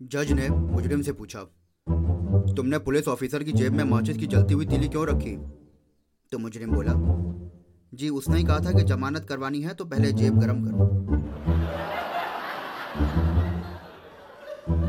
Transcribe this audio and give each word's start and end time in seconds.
जज 0.00 0.30
ने 0.32 0.48
मुजरिम 0.48 1.02
से 1.02 1.12
पूछा, 1.12 1.40
तुमने 2.56 2.78
पुलिस 2.78 3.08
ऑफिसर 3.08 3.42
की 3.42 3.52
जेब 3.52 3.72
में 3.72 3.82
माचिस 3.84 4.16
की 4.16 4.26
जलती 4.26 4.54
हुई 4.54 4.66
तीली 4.66 4.88
क्यों 4.88 5.06
रखी? 5.06 5.36
तो 6.32 6.38
मुजरिम 6.38 6.70
बोला, 6.70 6.92
जी, 7.94 8.08
उसने 8.08 8.38
ही 8.38 8.44
कहा 8.44 8.58
था 8.58 8.72
कि 8.72 8.82
जमानत 8.82 9.26
करवानी 9.28 9.60
है 9.62 9.74
तो 9.74 9.84
पहले 9.84 10.12
जेब 10.12 10.38
गरम 10.38 10.64
करो। 10.64 10.88